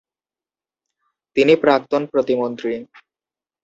[1.37, 2.73] তিনি প্রাক্তন প্রতিমন্ত্রী।